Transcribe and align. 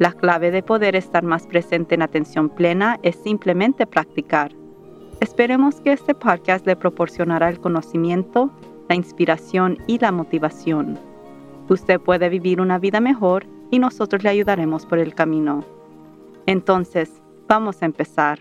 La 0.00 0.12
clave 0.12 0.50
de 0.50 0.62
poder 0.62 0.96
estar 0.96 1.22
más 1.22 1.46
presente 1.46 1.94
en 1.94 2.00
atención 2.00 2.48
plena 2.48 2.98
es 3.02 3.16
simplemente 3.16 3.86
practicar. 3.86 4.50
Esperemos 5.20 5.82
que 5.82 5.92
este 5.92 6.14
podcast 6.14 6.66
le 6.66 6.74
proporcionará 6.74 7.50
el 7.50 7.60
conocimiento, 7.60 8.50
la 8.88 8.94
inspiración 8.94 9.76
y 9.86 9.98
la 9.98 10.10
motivación. 10.10 10.98
Usted 11.68 12.00
puede 12.00 12.30
vivir 12.30 12.62
una 12.62 12.78
vida 12.78 12.98
mejor 13.00 13.44
y 13.70 13.78
nosotros 13.78 14.22
le 14.24 14.30
ayudaremos 14.30 14.86
por 14.86 14.98
el 14.98 15.14
camino. 15.14 15.66
Entonces, 16.46 17.20
vamos 17.46 17.82
a 17.82 17.84
empezar. 17.84 18.40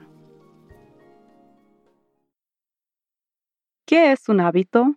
¿Qué 3.85 4.13
es 4.13 4.29
un 4.29 4.39
hábito? 4.39 4.95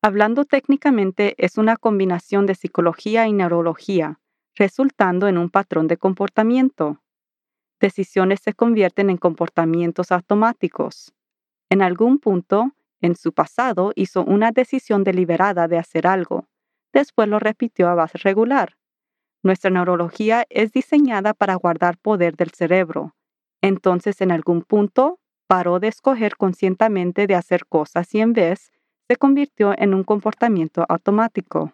Hablando 0.00 0.44
técnicamente, 0.44 1.34
es 1.38 1.58
una 1.58 1.76
combinación 1.76 2.46
de 2.46 2.54
psicología 2.54 3.26
y 3.26 3.32
neurología, 3.32 4.20
resultando 4.58 5.28
en 5.28 5.38
un 5.38 5.50
patrón 5.50 5.86
de 5.86 5.96
comportamiento. 5.96 7.00
Decisiones 7.80 8.40
se 8.42 8.54
convierten 8.54 9.08
en 9.08 9.16
comportamientos 9.16 10.10
automáticos. 10.10 11.14
En 11.70 11.80
algún 11.80 12.18
punto, 12.18 12.72
en 13.00 13.14
su 13.14 13.32
pasado, 13.32 13.92
hizo 13.94 14.24
una 14.24 14.50
decisión 14.50 15.04
deliberada 15.04 15.68
de 15.68 15.78
hacer 15.78 16.08
algo. 16.08 16.48
Después 16.92 17.28
lo 17.28 17.38
repitió 17.38 17.88
a 17.88 17.94
base 17.94 18.18
regular. 18.18 18.76
Nuestra 19.44 19.70
neurología 19.70 20.44
es 20.50 20.72
diseñada 20.72 21.34
para 21.34 21.54
guardar 21.54 21.96
poder 21.96 22.34
del 22.34 22.50
cerebro. 22.50 23.14
Entonces, 23.62 24.20
en 24.20 24.32
algún 24.32 24.62
punto, 24.62 25.20
paró 25.46 25.78
de 25.78 25.88
escoger 25.88 26.36
conscientemente 26.36 27.28
de 27.28 27.36
hacer 27.36 27.66
cosas 27.66 28.12
y 28.14 28.20
en 28.20 28.32
vez 28.32 28.72
se 29.06 29.16
convirtió 29.16 29.72
en 29.78 29.94
un 29.94 30.02
comportamiento 30.02 30.84
automático. 30.88 31.72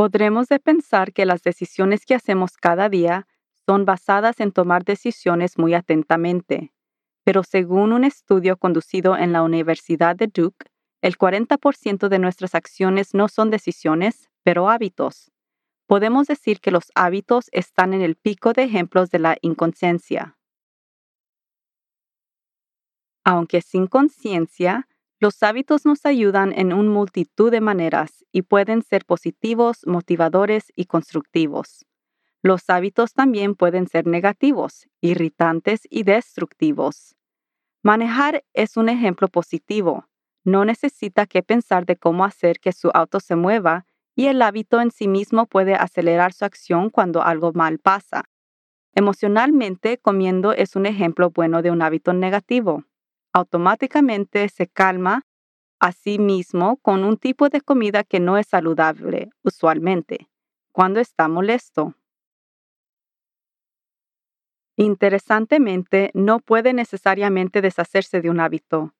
Podremos 0.00 0.46
pensar 0.64 1.12
que 1.12 1.26
las 1.26 1.42
decisiones 1.42 2.06
que 2.06 2.14
hacemos 2.14 2.56
cada 2.56 2.88
día 2.88 3.26
son 3.66 3.84
basadas 3.84 4.40
en 4.40 4.50
tomar 4.50 4.82
decisiones 4.82 5.58
muy 5.58 5.74
atentamente, 5.74 6.72
pero 7.22 7.42
según 7.42 7.92
un 7.92 8.04
estudio 8.04 8.56
conducido 8.56 9.14
en 9.14 9.34
la 9.34 9.42
Universidad 9.42 10.16
de 10.16 10.28
Duke, 10.28 10.70
el 11.02 11.18
40% 11.18 12.08
de 12.08 12.18
nuestras 12.18 12.54
acciones 12.54 13.12
no 13.12 13.28
son 13.28 13.50
decisiones, 13.50 14.30
pero 14.42 14.70
hábitos. 14.70 15.32
Podemos 15.86 16.28
decir 16.28 16.60
que 16.60 16.70
los 16.70 16.90
hábitos 16.94 17.50
están 17.52 17.92
en 17.92 18.00
el 18.00 18.16
pico 18.16 18.54
de 18.54 18.62
ejemplos 18.62 19.10
de 19.10 19.18
la 19.18 19.36
inconsciencia. 19.42 20.38
Aunque 23.22 23.60
sin 23.60 23.86
conciencia, 23.86 24.88
los 25.20 25.42
hábitos 25.42 25.84
nos 25.84 26.06
ayudan 26.06 26.54
en 26.56 26.72
una 26.72 26.90
multitud 26.90 27.50
de 27.50 27.60
maneras 27.60 28.24
y 28.32 28.40
pueden 28.40 28.80
ser 28.80 29.04
positivos, 29.04 29.86
motivadores 29.86 30.72
y 30.74 30.86
constructivos. 30.86 31.84
Los 32.42 32.70
hábitos 32.70 33.12
también 33.12 33.54
pueden 33.54 33.86
ser 33.86 34.06
negativos, 34.06 34.88
irritantes 35.02 35.82
y 35.90 36.04
destructivos. 36.04 37.16
Manejar 37.82 38.44
es 38.54 38.78
un 38.78 38.88
ejemplo 38.88 39.28
positivo. 39.28 40.06
No 40.42 40.64
necesita 40.64 41.26
que 41.26 41.42
pensar 41.42 41.84
de 41.84 41.96
cómo 41.96 42.24
hacer 42.24 42.58
que 42.58 42.72
su 42.72 42.90
auto 42.94 43.20
se 43.20 43.36
mueva 43.36 43.84
y 44.16 44.26
el 44.26 44.40
hábito 44.40 44.80
en 44.80 44.90
sí 44.90 45.06
mismo 45.06 45.44
puede 45.44 45.74
acelerar 45.74 46.32
su 46.32 46.46
acción 46.46 46.88
cuando 46.88 47.22
algo 47.22 47.52
mal 47.52 47.78
pasa. 47.78 48.24
Emocionalmente, 48.94 49.98
comiendo 49.98 50.52
es 50.52 50.76
un 50.76 50.86
ejemplo 50.86 51.28
bueno 51.28 51.60
de 51.60 51.70
un 51.70 51.82
hábito 51.82 52.14
negativo 52.14 52.84
automáticamente 53.32 54.48
se 54.48 54.66
calma 54.66 55.22
a 55.80 55.92
sí 55.92 56.18
mismo 56.18 56.76
con 56.78 57.04
un 57.04 57.16
tipo 57.16 57.48
de 57.48 57.60
comida 57.60 58.04
que 58.04 58.20
no 58.20 58.36
es 58.38 58.48
saludable 58.48 59.30
usualmente, 59.42 60.28
cuando 60.72 61.00
está 61.00 61.28
molesto. 61.28 61.94
Interesantemente, 64.76 66.10
no 66.14 66.40
puede 66.40 66.72
necesariamente 66.72 67.60
deshacerse 67.60 68.20
de 68.20 68.30
un 68.30 68.40
hábito. 68.40 68.94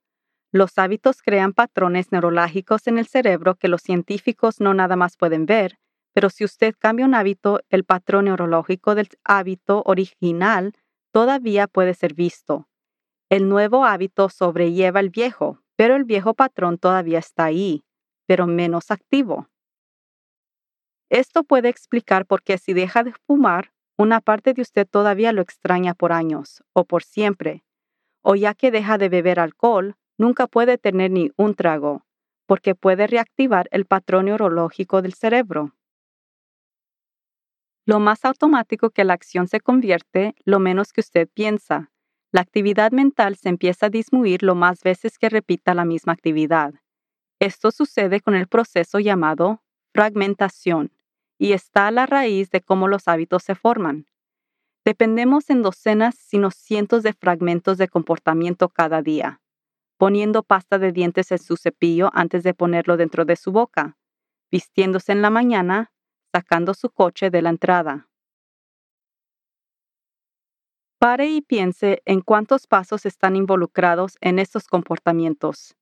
Los 0.52 0.78
hábitos 0.78 1.22
crean 1.22 1.52
patrones 1.52 2.12
neurológicos 2.12 2.86
en 2.86 2.98
el 2.98 3.06
cerebro 3.06 3.54
que 3.54 3.68
los 3.68 3.82
científicos 3.82 4.60
no 4.60 4.74
nada 4.74 4.96
más 4.96 5.16
pueden 5.16 5.46
ver, 5.46 5.78
pero 6.12 6.28
si 6.28 6.44
usted 6.44 6.74
cambia 6.78 7.06
un 7.06 7.14
hábito, 7.14 7.60
el 7.70 7.84
patrón 7.84 8.26
neurológico 8.26 8.94
del 8.94 9.08
hábito 9.24 9.82
original 9.86 10.74
todavía 11.12 11.66
puede 11.66 11.94
ser 11.94 12.14
visto. 12.14 12.68
El 13.30 13.48
nuevo 13.48 13.84
hábito 13.84 14.28
sobrelleva 14.28 14.98
el 14.98 15.08
viejo, 15.08 15.62
pero 15.76 15.94
el 15.94 16.02
viejo 16.02 16.34
patrón 16.34 16.78
todavía 16.78 17.20
está 17.20 17.44
ahí, 17.44 17.84
pero 18.26 18.48
menos 18.48 18.90
activo. 18.90 19.48
Esto 21.10 21.44
puede 21.44 21.68
explicar 21.68 22.26
por 22.26 22.42
qué 22.42 22.58
si 22.58 22.72
deja 22.72 23.04
de 23.04 23.12
fumar, 23.28 23.72
una 23.96 24.20
parte 24.20 24.52
de 24.52 24.62
usted 24.62 24.84
todavía 24.84 25.32
lo 25.32 25.42
extraña 25.42 25.94
por 25.94 26.10
años 26.12 26.64
o 26.72 26.84
por 26.84 27.04
siempre, 27.04 27.62
o 28.22 28.34
ya 28.34 28.54
que 28.54 28.72
deja 28.72 28.98
de 28.98 29.08
beber 29.08 29.38
alcohol, 29.38 29.94
nunca 30.18 30.48
puede 30.48 30.76
tener 30.76 31.12
ni 31.12 31.30
un 31.36 31.54
trago, 31.54 32.04
porque 32.46 32.74
puede 32.74 33.06
reactivar 33.06 33.68
el 33.70 33.86
patrón 33.86 34.24
neurológico 34.24 35.02
del 35.02 35.14
cerebro. 35.14 35.76
Lo 37.86 38.00
más 38.00 38.24
automático 38.24 38.90
que 38.90 39.04
la 39.04 39.14
acción 39.14 39.46
se 39.46 39.60
convierte, 39.60 40.34
lo 40.44 40.58
menos 40.58 40.92
que 40.92 41.00
usted 41.00 41.28
piensa, 41.32 41.92
la 42.32 42.40
actividad 42.40 42.92
mental 42.92 43.36
se 43.36 43.48
empieza 43.48 43.86
a 43.86 43.90
disminuir 43.90 44.42
lo 44.42 44.54
más 44.54 44.82
veces 44.82 45.18
que 45.18 45.28
repita 45.28 45.74
la 45.74 45.84
misma 45.84 46.12
actividad. 46.12 46.74
Esto 47.40 47.70
sucede 47.70 48.20
con 48.20 48.34
el 48.34 48.46
proceso 48.46 48.98
llamado 49.00 49.62
fragmentación 49.92 50.92
y 51.38 51.52
está 51.52 51.88
a 51.88 51.90
la 51.90 52.06
raíz 52.06 52.50
de 52.50 52.60
cómo 52.60 52.86
los 52.86 53.08
hábitos 53.08 53.42
se 53.42 53.54
forman. 53.54 54.06
Dependemos 54.84 55.50
en 55.50 55.62
docenas, 55.62 56.14
sino 56.14 56.50
cientos 56.50 57.02
de 57.02 57.12
fragmentos 57.12 57.78
de 57.78 57.88
comportamiento 57.88 58.68
cada 58.68 59.02
día, 59.02 59.40
poniendo 59.96 60.42
pasta 60.42 60.78
de 60.78 60.92
dientes 60.92 61.32
en 61.32 61.38
su 61.38 61.56
cepillo 61.56 62.10
antes 62.12 62.44
de 62.44 62.54
ponerlo 62.54 62.96
dentro 62.96 63.24
de 63.24 63.36
su 63.36 63.52
boca, 63.52 63.96
vistiéndose 64.50 65.12
en 65.12 65.22
la 65.22 65.30
mañana, 65.30 65.92
sacando 66.32 66.74
su 66.74 66.90
coche 66.90 67.30
de 67.30 67.42
la 67.42 67.50
entrada, 67.50 68.09
Pare 71.00 71.28
y 71.28 71.40
piense 71.40 72.02
en 72.04 72.20
cuántos 72.20 72.66
pasos 72.66 73.06
están 73.06 73.34
involucrados 73.34 74.18
en 74.20 74.38
estos 74.38 74.66
comportamientos. 74.66 75.74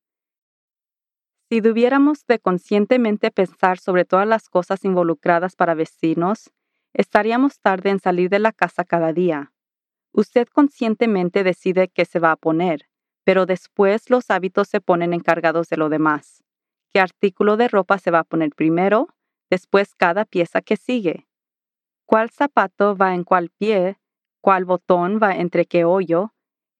Si 1.49 1.59
debiéramos 1.59 2.25
de 2.25 2.39
conscientemente 2.39 3.29
pensar 3.29 3.79
sobre 3.79 4.05
todas 4.05 4.25
las 4.25 4.47
cosas 4.47 4.85
involucradas 4.85 5.57
para 5.57 5.73
vecinos, 5.73 6.51
estaríamos 6.93 7.59
tarde 7.59 7.89
en 7.89 7.99
salir 7.99 8.29
de 8.29 8.39
la 8.39 8.53
casa 8.53 8.85
cada 8.85 9.11
día. 9.11 9.51
Usted 10.13 10.47
conscientemente 10.47 11.43
decide 11.43 11.89
qué 11.89 12.05
se 12.05 12.19
va 12.19 12.31
a 12.31 12.37
poner, 12.37 12.87
pero 13.25 13.45
después 13.45 14.09
los 14.09 14.29
hábitos 14.29 14.69
se 14.69 14.79
ponen 14.79 15.13
encargados 15.13 15.67
de 15.67 15.75
lo 15.75 15.89
demás. 15.89 16.45
¿Qué 16.93 17.01
artículo 17.01 17.57
de 17.57 17.67
ropa 17.67 17.97
se 17.97 18.09
va 18.09 18.19
a 18.19 18.23
poner 18.23 18.51
primero? 18.55 19.09
Después 19.49 19.95
cada 19.95 20.23
pieza 20.23 20.61
que 20.61 20.77
sigue. 20.77 21.27
¿Cuál 22.05 22.29
zapato 22.29 22.95
va 22.95 23.13
en 23.15 23.25
cuál 23.25 23.49
pie? 23.49 23.97
Cuál 24.41 24.65
botón 24.65 25.19
va 25.21 25.35
entre 25.35 25.65
qué 25.65 25.85
hoyo, 25.85 26.33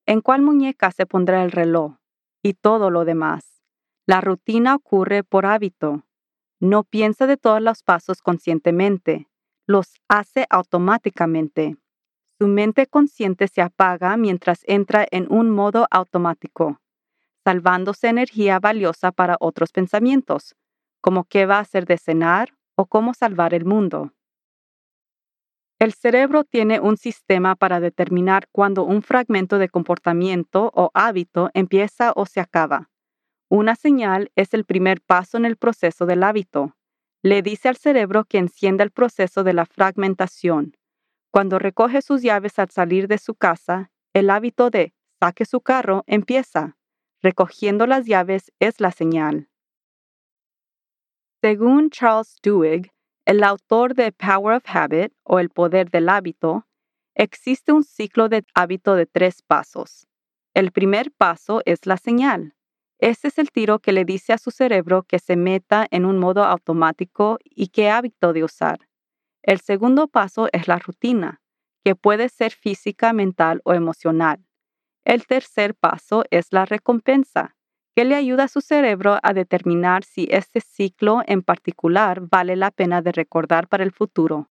en 0.06 0.22
cuál 0.22 0.42
muñeca 0.42 0.92
se 0.92 1.06
pondrá 1.06 1.44
el 1.44 1.52
reloj 1.52 1.96
y 2.42 2.54
todo 2.54 2.90
lo 2.90 3.06
demás. 3.06 3.62
La 4.06 4.22
rutina 4.22 4.76
ocurre 4.76 5.24
por 5.24 5.46
hábito. 5.46 6.04
No 6.60 6.84
piensa 6.84 7.28
de 7.28 7.38
todos 7.38 7.62
los 7.62 7.84
pasos 7.84 8.22
conscientemente, 8.22 9.28
los 9.68 10.02
hace 10.08 10.46
automáticamente. 10.50 11.78
Su 12.40 12.48
mente 12.48 12.88
consciente 12.88 13.48
se 13.48 13.62
apaga 13.62 14.18
mientras 14.18 14.62
entra 14.66 15.06
en 15.12 15.32
un 15.32 15.50
modo 15.50 15.88
automático, 15.92 16.80
salvándose 17.44 18.08
energía 18.08 18.60
valiosa 18.60 19.12
para 19.12 19.38
otros 19.40 19.72
pensamientos, 19.72 20.56
como 21.02 21.26
qué 21.26 21.46
va 21.46 21.58
a 21.58 21.62
hacer 21.62 21.86
de 21.86 21.98
cenar 21.98 22.56
o 22.76 22.86
cómo 22.86 23.14
salvar 23.14 23.54
el 23.54 23.66
mundo. 23.66 24.14
El 25.80 25.94
cerebro 25.94 26.44
tiene 26.44 26.82
un 26.82 26.98
sistema 26.98 27.56
para 27.56 27.80
determinar 27.80 28.50
cuándo 28.52 28.84
un 28.84 29.02
fragmento 29.02 29.58
de 29.60 29.70
comportamiento 29.70 30.72
o 30.76 30.92
hábito 30.94 31.52
empieza 31.54 32.12
o 32.18 32.26
se 32.26 32.42
acaba. 32.42 32.90
Una 33.50 33.76
señal 33.76 34.30
es 34.36 34.54
el 34.54 34.66
primer 34.66 35.00
paso 35.02 35.38
en 35.38 35.46
el 35.46 35.56
proceso 35.56 36.06
del 36.06 36.24
hábito. 36.24 36.76
Le 37.24 37.42
dice 37.42 37.70
al 37.70 37.78
cerebro 37.78 38.26
que 38.26 38.40
encienda 38.40 38.84
el 38.84 38.92
proceso 38.92 39.46
de 39.46 39.54
la 39.54 39.66
fragmentación. 39.66 40.76
Cuando 41.32 41.60
recoge 41.60 42.02
sus 42.02 42.22
llaves 42.22 42.60
al 42.60 42.70
salir 42.70 43.08
de 43.08 43.18
su 43.18 43.36
casa, 43.36 43.90
el 44.14 44.30
hábito 44.32 44.70
de 44.70 44.94
saque 45.22 45.46
su 45.46 45.62
carro 45.62 46.04
empieza. 46.08 46.78
Recogiendo 47.22 47.88
las 47.88 48.06
llaves 48.06 48.52
es 48.60 48.82
la 48.82 48.92
señal. 48.92 49.50
Según 51.42 51.90
Charles 51.90 52.38
Duhigg, 52.44 52.92
el 53.30 53.44
autor 53.44 53.94
de 53.94 54.12
Power 54.12 54.56
of 54.56 54.64
Habit 54.66 55.14
o 55.22 55.38
El 55.38 55.52
Poder 55.52 55.92
del 55.92 56.10
Hábito, 56.10 56.66
existe 57.14 57.72
un 57.72 57.84
ciclo 57.84 58.28
de 58.28 58.44
hábito 58.56 58.96
de 58.96 59.06
tres 59.06 59.44
pasos. 59.44 60.08
El 60.56 60.72
primer 60.72 61.12
paso 61.12 61.62
es 61.66 61.86
la 61.86 61.98
señal. 61.98 62.56
Este 62.98 63.28
es 63.28 63.38
el 63.38 63.52
tiro 63.52 63.78
que 63.78 63.92
le 63.92 64.04
dice 64.04 64.34
a 64.34 64.40
su 64.40 64.50
cerebro 64.50 65.04
que 65.04 65.20
se 65.20 65.36
meta 65.36 65.86
en 65.92 66.06
un 66.06 66.18
modo 66.18 66.44
automático 66.44 67.38
y 67.44 67.68
qué 67.68 67.92
hábito 67.92 68.34
de 68.34 68.44
usar. 68.44 68.80
El 69.44 69.60
segundo 69.60 70.08
paso 70.08 70.50
es 70.52 70.68
la 70.68 70.80
rutina, 70.80 71.40
que 71.84 71.94
puede 71.94 72.30
ser 72.30 72.52
física, 72.52 73.14
mental 73.14 73.62
o 73.64 73.76
emocional. 73.76 74.44
El 75.06 75.28
tercer 75.28 75.76
paso 75.76 76.24
es 76.32 76.48
la 76.50 76.66
recompensa, 76.66 77.56
que 78.00 78.06
le 78.06 78.16
ayuda 78.16 78.46
a 78.46 78.48
su 78.48 78.62
cerebro 78.62 79.20
a 79.22 79.34
determinar 79.34 80.06
si 80.06 80.26
este 80.32 80.62
ciclo 80.62 81.22
en 81.26 81.44
particular 81.44 82.22
vale 82.22 82.56
la 82.56 82.72
pena 82.72 83.02
de 83.02 83.12
recordar 83.12 83.68
para 83.68 83.84
el 83.84 83.92
futuro. 83.92 84.50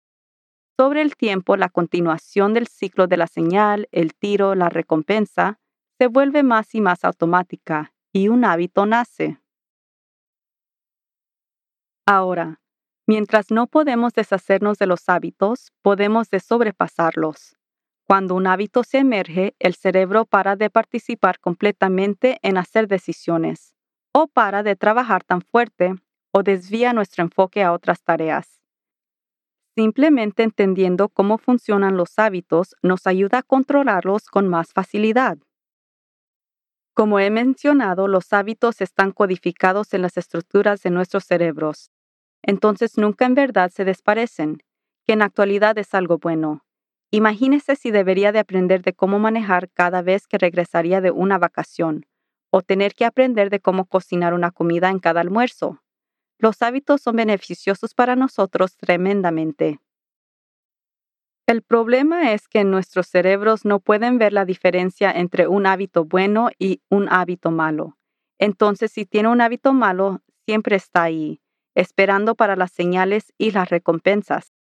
Sobre 0.75 1.01
el 1.01 1.15
tiempo, 1.15 1.55
la 1.55 1.69
continuación 1.69 2.53
del 2.53 2.67
ciclo 2.67 3.07
de 3.07 3.15
la 3.15 3.27
señal, 3.27 3.87
el 3.93 4.15
tiro, 4.15 4.53
la 4.53 4.67
recompensa, 4.67 5.61
se 5.97 6.07
vuelve 6.07 6.43
más 6.43 6.75
y 6.75 6.81
más 6.81 7.05
automática 7.05 7.93
y 8.11 8.27
un 8.27 8.43
hábito 8.43 8.85
nace. 8.85 9.39
Ahora, 12.05 12.59
mientras 13.07 13.49
no 13.49 13.67
podemos 13.67 14.11
deshacernos 14.11 14.77
de 14.77 14.87
los 14.87 15.07
hábitos, 15.07 15.71
podemos 15.81 16.29
de 16.29 16.41
sobrepasarlos. 16.41 17.55
Cuando 18.07 18.35
un 18.35 18.47
hábito 18.47 18.85
se 18.85 18.99
emerge, 18.99 19.53
el 19.59 19.75
cerebro 19.75 20.23
para 20.23 20.55
de 20.55 20.69
participar 20.69 21.39
completamente 21.39 22.39
en 22.41 22.57
hacer 22.57 22.87
decisiones, 22.87 23.75
o 24.13 24.27
para 24.27 24.63
de 24.63 24.77
trabajar 24.77 25.25
tan 25.25 25.41
fuerte, 25.41 25.93
o 26.31 26.41
desvía 26.41 26.93
nuestro 26.93 27.23
enfoque 27.25 27.63
a 27.63 27.73
otras 27.73 28.03
tareas. 28.03 28.61
Simplemente 29.75 30.43
entendiendo 30.43 31.09
cómo 31.09 31.37
funcionan 31.37 31.97
los 31.97 32.17
hábitos 32.17 32.75
nos 32.81 33.05
ayuda 33.07 33.39
a 33.39 33.43
controlarlos 33.43 34.27
con 34.27 34.47
más 34.47 34.71
facilidad. 34.71 35.37
Como 36.93 37.19
he 37.19 37.29
mencionado, 37.29 38.07
los 38.07 38.31
hábitos 38.31 38.79
están 38.79 39.11
codificados 39.11 39.93
en 39.93 40.01
las 40.01 40.17
estructuras 40.17 40.81
de 40.81 40.91
nuestros 40.91 41.25
cerebros, 41.25 41.91
entonces 42.41 42.97
nunca 42.97 43.25
en 43.25 43.35
verdad 43.35 43.69
se 43.69 43.83
desparecen, 43.83 44.63
que 45.05 45.13
en 45.13 45.21
actualidad 45.21 45.77
es 45.77 45.93
algo 45.93 46.17
bueno. 46.17 46.66
Imagínese 47.11 47.75
si 47.75 47.91
debería 47.91 48.31
de 48.31 48.39
aprender 48.39 48.81
de 48.81 48.93
cómo 48.93 49.17
manejar 49.19 49.69
cada 49.69 50.01
vez 50.01 50.27
que 50.27 50.37
regresaría 50.37 50.99
de 50.99 51.11
una 51.11 51.37
vacación, 51.37 52.05
o 52.51 52.61
tener 52.61 52.95
que 52.95 53.05
aprender 53.05 53.49
de 53.49 53.59
cómo 53.59 53.85
cocinar 53.85 54.33
una 54.33 54.51
comida 54.51 54.89
en 54.89 54.99
cada 54.99 55.21
almuerzo. 55.21 55.81
Los 56.37 56.61
hábitos 56.61 57.01
son 57.01 57.15
beneficiosos 57.15 57.93
para 57.93 58.15
nosotros 58.15 58.75
tremendamente. 58.77 59.79
El 61.47 61.61
problema 61.61 62.33
es 62.33 62.49
que 62.49 62.65
nuestros 62.65 63.07
cerebros 63.07 63.63
no 63.63 63.79
pueden 63.79 64.17
ver 64.17 64.33
la 64.33 64.43
diferencia 64.43 65.09
entre 65.09 65.47
un 65.47 65.65
hábito 65.65 66.03
bueno 66.03 66.49
y 66.59 66.81
un 66.89 67.07
hábito 67.09 67.51
malo. 67.51 67.97
Entonces, 68.37 68.91
si 68.91 69.05
tiene 69.05 69.29
un 69.29 69.39
hábito 69.39 69.71
malo, 69.71 70.21
siempre 70.45 70.75
está 70.75 71.03
ahí, 71.03 71.39
esperando 71.73 72.35
para 72.35 72.57
las 72.57 72.71
señales 72.71 73.33
y 73.37 73.51
las 73.51 73.69
recompensas. 73.69 74.56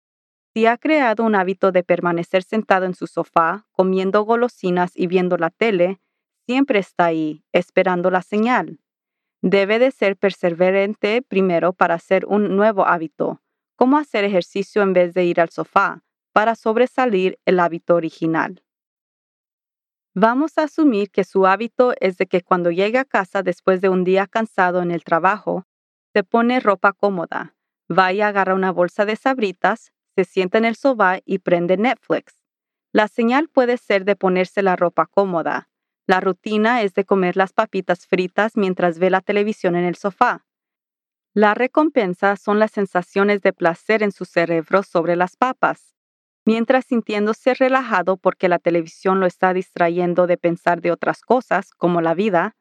Si 0.55 0.67
ha 0.67 0.79
creado 0.79 1.25
un 1.25 1.35
hábito 1.35 1.73
de 1.73 1.83
permanecer 1.83 2.45
sentado 2.45 2.87
en 2.87 2.95
su 2.95 3.09
sofá, 3.09 3.67
comiendo 3.73 4.23
golosinas 4.23 4.93
y 4.95 5.09
viendo 5.09 5.37
la 5.37 5.51
tele, 5.51 6.01
siempre 6.47 6.79
está 6.79 7.07
ahí, 7.07 7.45
esperando 7.53 8.09
la 8.09 8.23
señal. 8.23 8.79
Debe 9.43 9.81
de 9.81 9.91
ser 9.91 10.17
perseverante 10.17 11.23
primero 11.23 11.73
para 11.73 11.95
hacer 11.95 12.25
un 12.27 12.55
nuevo 12.55 12.87
hábito, 12.87 13.43
como 13.75 13.99
hacer 13.99 14.23
ejercicio 14.23 14.83
en 14.83 14.93
vez 14.93 15.13
de 15.13 15.25
ir 15.25 15.41
al 15.41 15.51
sofá, 15.51 16.05
para 16.33 16.55
sobresalir 16.55 17.41
el 17.45 17.59
hábito 17.59 17.97
original. 17.97 18.63
Vamos 20.15 20.57
a 20.59 20.63
asumir 20.63 21.11
que 21.11 21.25
su 21.25 21.49
hábito 21.49 21.95
es 21.99 22.17
de 22.17 22.27
que 22.27 22.43
cuando 22.43 22.71
llega 22.71 23.01
a 23.01 23.05
casa 23.05 23.43
después 23.43 23.81
de 23.81 23.89
un 23.89 24.05
día 24.05 24.29
cansado 24.29 24.83
en 24.83 24.93
el 24.93 25.03
trabajo, 25.03 25.67
se 26.13 26.23
pone 26.23 26.61
ropa 26.61 26.93
cómoda, 26.93 27.57
vaya 27.89 28.27
a 28.27 28.29
agarrar 28.29 28.55
una 28.55 28.71
bolsa 28.71 29.05
de 29.05 29.17
sabritas, 29.17 29.91
se 30.15 30.25
sienta 30.25 30.59
en 30.59 30.65
el 30.65 30.77
sofá 30.77 31.19
y 31.25 31.39
prende 31.39 31.77
Netflix. 31.77 32.35
La 32.93 33.09
señal 33.09 33.49
puede 33.49 33.77
ser 33.77 34.05
de 34.05 34.17
ponerse 34.17 34.63
la 34.63 34.77
ropa 34.77 35.07
cómoda. 35.07 35.69
La 36.07 36.21
rutina 36.21 36.83
es 36.83 36.95
de 36.95 37.05
comer 37.05 37.37
las 37.37 37.53
papitas 37.53 38.07
fritas 38.07 38.57
mientras 38.57 38.99
ve 38.99 39.11
la 39.11 39.21
televisión 39.21 39.75
en 39.75 39.85
el 39.85 39.97
sofá. 39.97 40.45
La 41.33 41.55
recompensa 41.55 42.37
son 42.37 42.61
las 42.61 42.71
sensaciones 42.71 43.43
de 43.43 43.53
placer 43.53 44.03
en 44.05 44.13
su 44.13 44.25
cerebro 44.25 44.85
sobre 44.85 45.17
las 45.17 45.37
papas, 45.37 45.97
mientras 46.45 46.85
sintiéndose 46.85 47.55
relajado 47.55 48.17
porque 48.17 48.49
la 48.49 48.61
televisión 48.61 49.19
lo 49.19 49.27
está 49.27 49.53
distrayendo 49.53 50.29
de 50.29 50.37
pensar 50.37 50.81
de 50.81 50.93
otras 50.93 51.23
cosas, 51.23 51.71
como 51.73 52.01
la 52.01 52.15
vida, 52.15 52.55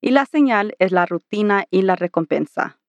y 0.00 0.10
la 0.10 0.26
señal 0.26 0.74
es 0.80 0.90
la 0.90 1.06
rutina 1.06 1.66
y 1.70 1.82
la 1.82 1.94
recompensa. 1.94 2.80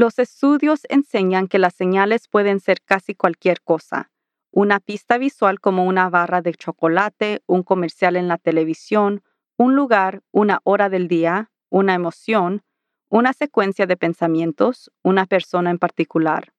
Los 0.00 0.18
estudios 0.18 0.86
enseñan 0.88 1.46
que 1.46 1.58
las 1.58 1.74
señales 1.74 2.26
pueden 2.26 2.58
ser 2.58 2.80
casi 2.80 3.14
cualquier 3.14 3.60
cosa. 3.60 4.10
Una 4.50 4.80
pista 4.80 5.18
visual 5.18 5.60
como 5.60 5.84
una 5.84 6.08
barra 6.08 6.40
de 6.40 6.54
chocolate, 6.54 7.42
un 7.46 7.62
comercial 7.62 8.16
en 8.16 8.26
la 8.26 8.38
televisión, 8.38 9.22
un 9.58 9.76
lugar, 9.76 10.22
una 10.32 10.60
hora 10.64 10.88
del 10.88 11.06
día, 11.06 11.50
una 11.68 11.92
emoción, 11.92 12.62
una 13.10 13.34
secuencia 13.34 13.84
de 13.84 13.98
pensamientos, 13.98 14.90
una 15.02 15.26
persona 15.26 15.68
en 15.68 15.76
particular. 15.76 16.54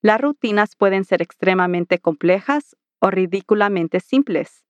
Las 0.00 0.20
rutinas 0.20 0.76
pueden 0.76 1.04
ser 1.04 1.22
extremadamente 1.22 1.98
complejas 1.98 2.76
o 3.00 3.10
ridículamente 3.10 3.98
simples. 3.98 4.64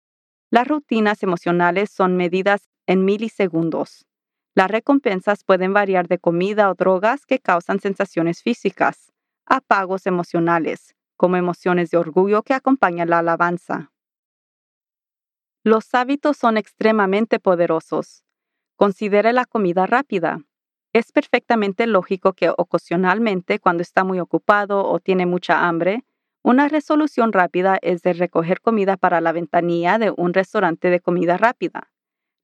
Las 0.50 0.66
rutinas 0.66 1.22
emocionales 1.22 1.90
son 1.90 2.16
medidas 2.16 2.70
en 2.86 3.04
milisegundos. 3.04 4.06
Las 4.56 4.70
recompensas 4.70 5.44
pueden 5.44 5.74
variar 5.74 6.08
de 6.08 6.18
comida 6.18 6.70
o 6.70 6.74
drogas 6.74 7.26
que 7.26 7.40
causan 7.40 7.78
sensaciones 7.78 8.42
físicas, 8.42 9.12
a 9.44 9.60
pagos 9.60 10.06
emocionales, 10.06 10.96
como 11.18 11.36
emociones 11.36 11.90
de 11.90 11.98
orgullo 11.98 12.42
que 12.42 12.54
acompañan 12.54 13.10
la 13.10 13.18
alabanza. 13.18 13.92
Los 15.62 15.94
hábitos 15.94 16.38
son 16.38 16.56
extremadamente 16.56 17.38
poderosos. 17.38 18.24
Considere 18.76 19.34
la 19.34 19.44
comida 19.44 19.84
rápida. 19.84 20.40
Es 20.94 21.12
perfectamente 21.12 21.86
lógico 21.86 22.32
que 22.32 22.48
ocasionalmente, 22.48 23.58
cuando 23.58 23.82
está 23.82 24.04
muy 24.04 24.20
ocupado 24.20 24.88
o 24.88 25.00
tiene 25.00 25.26
mucha 25.26 25.68
hambre, 25.68 26.06
una 26.42 26.68
resolución 26.68 27.34
rápida 27.34 27.78
es 27.82 28.00
de 28.00 28.14
recoger 28.14 28.62
comida 28.62 28.96
para 28.96 29.20
la 29.20 29.32
ventanilla 29.32 29.98
de 29.98 30.14
un 30.16 30.32
restaurante 30.32 30.88
de 30.88 31.00
comida 31.00 31.36
rápida. 31.36 31.90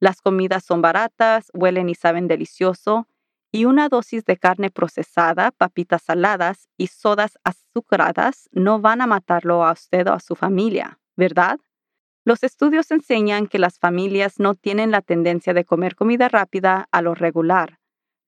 Las 0.03 0.21
comidas 0.21 0.65
son 0.65 0.83
baratas, 0.83 1.49
huelen 1.55 1.89
y 1.89 1.95
saben 1.95 2.27
delicioso, 2.27 3.07
y 3.53 3.67
una 3.67 3.89
dosis 3.89 4.25
de 4.25 4.37
carne 4.37 4.69
procesada, 4.69 5.53
papitas 5.53 6.03
saladas 6.03 6.69
y 6.77 6.89
sodas 6.89 7.39
azucaradas 7.45 8.49
no 8.51 8.81
van 8.81 9.01
a 9.01 9.07
matarlo 9.07 9.65
a 9.65 9.71
usted 9.71 10.09
o 10.09 10.15
a 10.15 10.19
su 10.19 10.35
familia, 10.35 10.99
¿verdad? 11.15 11.61
Los 12.25 12.43
estudios 12.43 12.91
enseñan 12.91 13.47
que 13.47 13.61
las 13.61 13.79
familias 13.79 14.41
no 14.41 14.57
tienen 14.57 14.91
la 14.91 15.03
tendencia 15.03 15.55
de 15.55 15.65
comer 15.65 15.95
comida 15.95 16.29
rápida 16.29 16.89
a 16.91 17.01
lo 17.01 17.15
regular. 17.15 17.79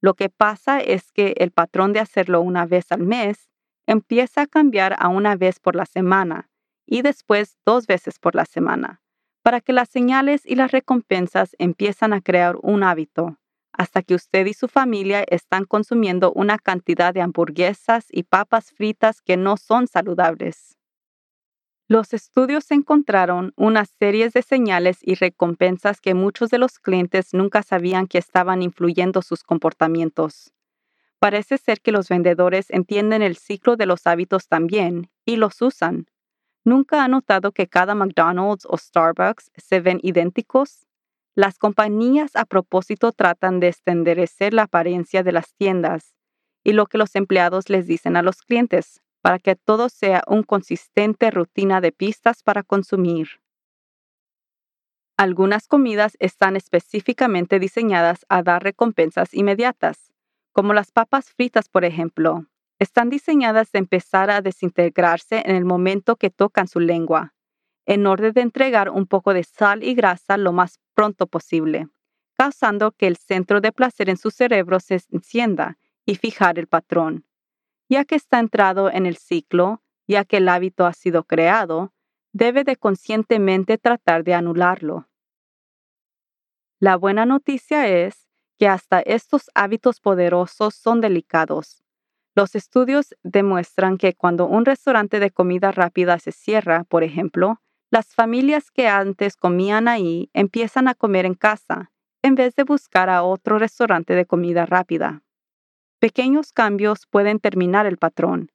Lo 0.01 0.15
que 0.15 0.29
pasa 0.29 0.79
es 0.79 1.11
que 1.11 1.35
el 1.39 1.51
patrón 1.51 1.93
de 1.93 1.99
hacerlo 1.99 2.41
una 2.41 2.67
vez 2.67 2.93
al 2.93 3.03
mes 3.03 3.51
empieza 3.89 4.43
a 4.43 4.47
cambiar 4.47 4.95
a 5.01 5.09
una 5.09 5.35
vez 5.35 5.59
por 5.59 5.75
la 5.75 5.87
semana 5.87 6.49
y 6.87 7.03
después 7.03 7.59
dos 7.67 7.89
veces 7.89 8.21
por 8.21 8.37
la 8.37 8.45
semana 8.45 9.01
para 9.45 9.61
que 9.61 9.75
las 9.75 9.91
señales 9.91 10.41
y 10.47 10.55
las 10.55 10.73
recompensas 10.73 11.55
empiezan 11.59 12.15
a 12.15 12.23
crear 12.23 12.57
un 12.63 12.83
hábito, 12.83 13.37
hasta 13.73 14.01
que 14.01 14.15
usted 14.15 14.47
y 14.47 14.55
su 14.55 14.69
familia 14.69 15.23
están 15.29 15.67
consumiendo 15.67 16.33
una 16.33 16.59
cantidad 16.59 17.13
de 17.13 17.21
hamburguesas 17.21 18.07
y 18.11 18.23
papas 18.23 18.73
fritas 18.73 19.21
que 19.21 19.37
no 19.37 19.59
son 19.59 19.87
saludables. 19.87 20.79
Los 21.89 22.15
estudios 22.15 22.71
encontraron 22.71 23.53
una 23.57 23.85
serie 23.85 24.31
de 24.31 24.41
señales 24.41 24.97
y 25.03 25.15
recompensas 25.15 26.01
que 26.01 26.15
muchos 26.15 26.49
de 26.49 26.57
los 26.57 26.79
clientes 26.79 27.35
nunca 27.35 27.63
sabían 27.63 28.07
que 28.07 28.17
estaban 28.17 28.63
influyendo 28.63 29.21
sus 29.21 29.43
comportamientos. 29.43 30.55
Parece 31.19 31.59
ser 31.59 31.83
que 31.83 31.93
los 31.93 32.09
vendedores 32.09 32.71
entienden 32.71 33.21
el 33.21 33.37
ciclo 33.37 33.77
de 33.77 33.85
los 33.85 34.07
hábitos 34.07 34.49
también 34.49 35.11
y 35.27 35.37
los 35.37 35.61
usan, 35.61 36.07
¿Nunca 36.65 37.05
ha 37.05 37.09
notado 37.09 37.53
que 37.53 37.67
cada 37.67 37.95
McDonald's 37.95 38.67
o 38.69 38.79
Starbucks 38.79 39.51
se 39.55 39.81
ven 39.81 40.01
idénticos? 40.03 40.87
Las 41.35 41.59
compañías 41.59 42.37
a 42.37 42.47
propósito 42.47 43.13
tratan 43.13 43.61
de 43.61 43.69
estenderecer 43.69 44.55
la 44.55 44.63
apariencia 44.63 45.23
de 45.23 45.33
las 45.33 45.55
tiendas 45.55 46.15
y 46.65 46.73
lo 46.73 46.87
que 46.87 46.97
los 46.97 47.15
empleados 47.17 47.69
les 47.69 47.87
dicen 47.87 48.17
a 48.17 48.23
los 48.23 48.41
clientes, 48.41 49.03
para 49.21 49.39
que 49.39 49.57
todo 49.57 49.91
sea 49.91 50.23
una 50.27 50.45
consistente 50.45 51.31
rutina 51.31 51.83
de 51.83 51.93
pistas 51.93 52.43
para 52.43 52.63
consumir. 52.63 53.29
Algunas 55.19 55.69
comidas 55.69 56.17
están 56.19 56.57
específicamente 56.57 57.59
diseñadas 57.59 58.25
a 58.29 58.43
dar 58.43 58.63
recompensas 58.63 59.35
inmediatas, 59.35 60.13
como 60.53 60.73
las 60.73 60.93
papas 60.93 61.31
fritas, 61.31 61.69
por 61.69 61.85
ejemplo. 61.85 62.47
Están 62.85 63.09
diseñadas 63.09 63.73
de 63.73 63.79
empezar 63.79 64.31
a 64.31 64.43
desintegrarse 64.43 65.43
en 65.47 65.57
el 65.57 65.65
momento 65.65 66.17
que 66.17 66.29
tocan 66.29 66.69
su 66.69 66.81
lengua, 66.81 67.33
en 67.87 68.07
orden 68.07 68.35
de 68.35 68.43
entregar 68.43 68.91
un 68.91 69.07
poco 69.07 69.33
de 69.33 69.43
sal 69.43 69.83
y 69.83 69.95
grasa 69.95 70.37
lo 70.37 70.53
más 70.53 70.81
pronto 70.93 71.27
posible, 71.27 71.89
causando 72.35 72.93
que 72.93 73.07
el 73.07 73.17
centro 73.17 73.63
de 73.63 73.73
placer 73.73 74.11
en 74.11 74.19
su 74.19 74.31
cerebro 74.31 74.81
se 74.81 75.01
encienda 75.11 75.79
y 76.05 76.17
fijar 76.17 76.59
el 76.59 76.67
patrón. 76.67 77.25
Ya 77.89 78.05
que 78.05 78.17
está 78.17 78.39
entrado 78.39 78.91
en 78.91 79.07
el 79.07 79.17
ciclo, 79.17 79.83
ya 80.07 80.27
que 80.27 80.37
el 80.37 80.49
hábito 80.51 80.85
ha 80.85 80.93
sido 80.93 81.25
creado, 81.25 81.95
debe 82.35 82.65
de 82.65 82.77
conscientemente 82.77 83.79
tratar 83.79 84.25
de 84.25 84.35
anularlo. 84.35 85.09
La 86.81 86.97
buena 86.97 87.25
noticia 87.25 87.89
es 87.89 88.29
que 88.59 88.69
hasta 88.69 89.01
estos 89.01 89.51
hábitos 89.55 90.01
poderosos 90.01 90.75
son 90.75 91.01
delicados. 91.01 91.84
Los 92.37 92.57
estudios 92.57 93.15
demuestran 93.23 93.97
que 93.97 94.15
cuando 94.15 94.47
un 94.47 94.65
restaurante 94.65 95.21
de 95.21 95.31
comida 95.31 95.71
rápida 95.71 96.19
se 96.19 96.33
cierra, 96.33 96.83
por 96.85 97.05
ejemplo, 97.05 97.61
las 97.91 98.13
familias 98.13 98.73
que 98.73 98.89
antes 98.89 99.37
comían 99.37 99.87
ahí 99.87 100.31
empiezan 100.33 100.89
a 100.89 100.95
comer 100.95 101.27
en 101.27 101.35
casa, 101.35 101.93
en 102.23 102.35
vez 102.35 102.57
de 102.57 102.65
buscar 102.65 103.09
a 103.09 103.23
otro 103.23 103.59
restaurante 103.59 104.15
de 104.15 104.27
comida 104.27 104.67
rápida. 104.67 105.23
Pequeños 106.01 106.53
cambios 106.53 107.07
pueden 107.09 107.39
terminar 107.39 107.87
el 107.87 107.99
patrón, 107.99 108.51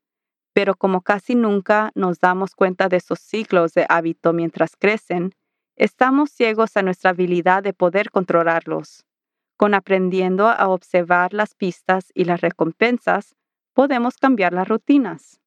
pero 0.53 0.75
como 0.75 1.01
casi 1.01 1.36
nunca 1.36 1.91
nos 1.95 2.19
damos 2.19 2.55
cuenta 2.55 2.89
de 2.89 2.98
esos 2.98 3.19
ciclos 3.19 3.74
de 3.74 3.86
hábito 3.88 4.33
mientras 4.33 4.75
crecen, 4.75 5.31
estamos 5.77 6.31
ciegos 6.31 6.75
a 6.75 6.81
nuestra 6.81 7.12
habilidad 7.12 7.63
de 7.63 7.74
poder 7.74 8.12
controlarlos. 8.12 9.05
Con 9.55 9.74
aprendiendo 9.74 10.50
a 10.50 10.67
observar 10.67 11.33
las 11.33 11.55
pistas 11.55 12.12
y 12.13 12.25
las 12.25 12.41
recompensas, 12.41 13.36
podemos 13.73 14.17
cambiar 14.17 14.53
las 14.53 14.67
rutinas. 14.67 15.39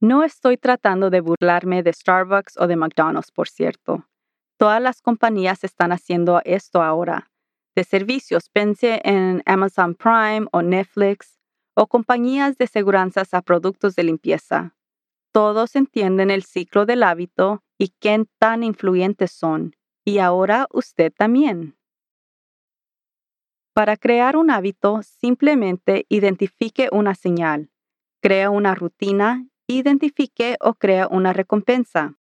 No 0.00 0.22
estoy 0.22 0.56
tratando 0.56 1.10
de 1.10 1.20
burlarme 1.20 1.82
de 1.82 1.92
Starbucks 1.92 2.56
o 2.58 2.66
de 2.66 2.76
McDonald's, 2.76 3.32
por 3.32 3.48
cierto. 3.48 4.08
Todas 4.56 4.82
las 4.82 5.00
compañías 5.02 5.64
están 5.64 5.92
haciendo 5.92 6.40
esto 6.44 6.82
ahora. 6.82 7.30
De 7.74 7.84
servicios, 7.84 8.48
pense 8.48 9.00
en 9.04 9.42
Amazon 9.46 9.94
Prime 9.94 10.46
o 10.52 10.62
Netflix, 10.62 11.38
o 11.74 11.86
compañías 11.86 12.58
de 12.58 12.66
seguranzas 12.66 13.34
a 13.34 13.42
productos 13.42 13.94
de 13.94 14.02
limpieza. 14.02 14.74
Todos 15.32 15.76
entienden 15.76 16.30
el 16.30 16.42
ciclo 16.42 16.86
del 16.86 17.04
hábito 17.04 17.62
y 17.78 17.94
qué 18.00 18.24
tan 18.40 18.64
influyentes 18.64 19.30
son, 19.30 19.76
y 20.04 20.18
ahora 20.18 20.66
usted 20.72 21.12
también. 21.16 21.77
Para 23.78 23.96
crear 23.96 24.36
un 24.36 24.50
hábito, 24.50 25.04
simplemente 25.04 26.04
identifique 26.08 26.88
una 26.90 27.14
señal, 27.14 27.70
crea 28.20 28.50
una 28.50 28.74
rutina, 28.74 29.46
identifique 29.68 30.56
o 30.60 30.74
crea 30.74 31.06
una 31.06 31.32
recompensa. 31.32 32.16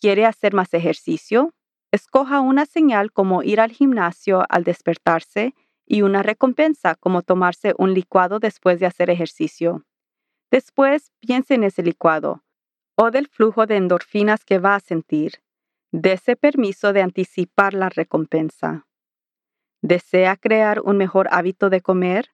¿Quiere 0.00 0.26
hacer 0.26 0.54
más 0.54 0.74
ejercicio? 0.74 1.54
Escoja 1.92 2.40
una 2.40 2.66
señal 2.66 3.12
como 3.12 3.44
ir 3.44 3.60
al 3.60 3.70
gimnasio 3.70 4.42
al 4.48 4.64
despertarse 4.64 5.54
y 5.86 6.02
una 6.02 6.24
recompensa 6.24 6.96
como 6.96 7.22
tomarse 7.22 7.74
un 7.78 7.94
licuado 7.94 8.40
después 8.40 8.80
de 8.80 8.86
hacer 8.86 9.08
ejercicio. 9.08 9.84
Después 10.50 11.12
piense 11.20 11.54
en 11.54 11.62
ese 11.62 11.84
licuado 11.84 12.42
o 12.96 13.12
del 13.12 13.28
flujo 13.28 13.66
de 13.66 13.76
endorfinas 13.76 14.44
que 14.44 14.58
va 14.58 14.74
a 14.74 14.80
sentir. 14.80 15.44
Dese 15.92 16.34
permiso 16.34 16.92
de 16.92 17.02
anticipar 17.02 17.72
la 17.72 17.88
recompensa. 17.88 18.88
¿Desea 19.82 20.36
crear 20.36 20.80
un 20.80 20.96
mejor 20.96 21.28
hábito 21.30 21.68
de 21.70 21.80
comer? 21.80 22.30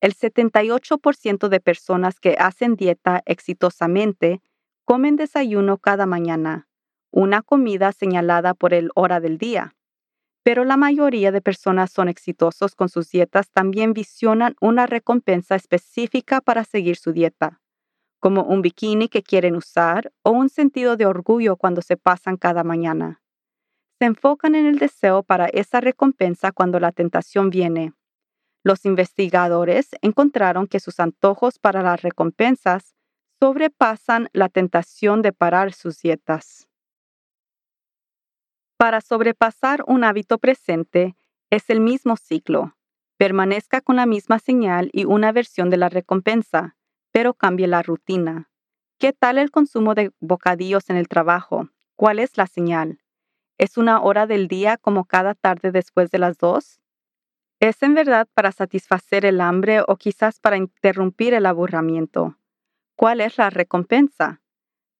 El 0.00 0.14
78% 0.14 1.48
de 1.48 1.60
personas 1.60 2.20
que 2.20 2.36
hacen 2.38 2.76
dieta 2.76 3.22
exitosamente 3.26 4.40
comen 4.84 5.16
desayuno 5.16 5.78
cada 5.78 6.06
mañana, 6.06 6.68
una 7.10 7.42
comida 7.42 7.92
señalada 7.92 8.54
por 8.54 8.72
el 8.72 8.90
hora 8.94 9.20
del 9.20 9.36
día 9.36 9.76
pero 10.46 10.64
la 10.64 10.76
mayoría 10.76 11.32
de 11.32 11.40
personas 11.40 11.90
son 11.90 12.08
exitosos 12.08 12.76
con 12.76 12.88
sus 12.88 13.10
dietas 13.10 13.50
también 13.50 13.92
visionan 13.92 14.54
una 14.60 14.86
recompensa 14.86 15.56
específica 15.56 16.40
para 16.40 16.62
seguir 16.62 16.94
su 16.94 17.10
dieta, 17.10 17.60
como 18.20 18.44
un 18.44 18.62
bikini 18.62 19.08
que 19.08 19.24
quieren 19.24 19.56
usar 19.56 20.12
o 20.22 20.30
un 20.30 20.48
sentido 20.48 20.96
de 20.96 21.04
orgullo 21.04 21.56
cuando 21.56 21.82
se 21.82 21.96
pasan 21.96 22.36
cada 22.36 22.62
mañana. 22.62 23.20
Se 23.98 24.04
enfocan 24.04 24.54
en 24.54 24.66
el 24.66 24.78
deseo 24.78 25.22
para 25.22 25.46
esa 25.46 25.80
recompensa 25.80 26.52
cuando 26.52 26.78
la 26.80 26.92
tentación 26.92 27.50
viene. 27.50 27.94
Los 28.62 28.84
investigadores 28.84 29.88
encontraron 30.02 30.66
que 30.66 30.80
sus 30.80 31.00
antojos 31.00 31.58
para 31.58 31.82
las 31.82 32.02
recompensas 32.02 32.94
sobrepasan 33.40 34.28
la 34.32 34.48
tentación 34.48 35.22
de 35.22 35.32
parar 35.32 35.72
sus 35.72 36.00
dietas. 36.00 36.68
Para 38.76 39.00
sobrepasar 39.00 39.82
un 39.86 40.04
hábito 40.04 40.38
presente 40.38 41.16
es 41.50 41.70
el 41.70 41.80
mismo 41.80 42.16
ciclo. 42.16 42.76
Permanezca 43.16 43.80
con 43.80 43.96
la 43.96 44.04
misma 44.04 44.38
señal 44.38 44.90
y 44.92 45.06
una 45.06 45.32
versión 45.32 45.70
de 45.70 45.78
la 45.78 45.88
recompensa, 45.88 46.76
pero 47.12 47.32
cambie 47.32 47.66
la 47.66 47.82
rutina. 47.82 48.50
¿Qué 48.98 49.14
tal 49.14 49.38
el 49.38 49.50
consumo 49.50 49.94
de 49.94 50.10
bocadillos 50.20 50.90
en 50.90 50.96
el 50.96 51.08
trabajo? 51.08 51.70
¿Cuál 51.96 52.18
es 52.18 52.36
la 52.36 52.46
señal? 52.46 53.00
¿Es 53.58 53.76
una 53.76 54.00
hora 54.00 54.26
del 54.26 54.48
día 54.48 54.76
como 54.76 55.04
cada 55.04 55.34
tarde 55.34 55.72
después 55.72 56.10
de 56.10 56.18
las 56.18 56.38
dos? 56.38 56.80
¿Es 57.60 57.82
en 57.82 57.94
verdad 57.94 58.28
para 58.34 58.52
satisfacer 58.52 59.24
el 59.24 59.40
hambre 59.40 59.80
o 59.86 59.96
quizás 59.96 60.40
para 60.40 60.56
interrumpir 60.56 61.34
el 61.34 61.46
aburrimiento? 61.46 62.38
¿Cuál 62.96 63.20
es 63.20 63.38
la 63.38 63.50
recompensa? 63.50 64.42